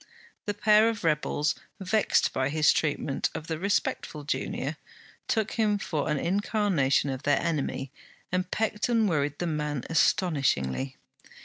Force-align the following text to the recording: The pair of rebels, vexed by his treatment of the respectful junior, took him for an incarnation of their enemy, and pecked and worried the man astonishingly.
The 0.47 0.55
pair 0.55 0.89
of 0.89 1.03
rebels, 1.03 1.53
vexed 1.79 2.33
by 2.33 2.49
his 2.49 2.73
treatment 2.73 3.29
of 3.35 3.45
the 3.45 3.59
respectful 3.59 4.23
junior, 4.23 4.77
took 5.27 5.51
him 5.51 5.77
for 5.77 6.09
an 6.09 6.17
incarnation 6.17 7.11
of 7.11 7.21
their 7.21 7.39
enemy, 7.39 7.91
and 8.31 8.49
pecked 8.49 8.89
and 8.89 9.07
worried 9.07 9.37
the 9.37 9.45
man 9.45 9.83
astonishingly. 9.91 10.97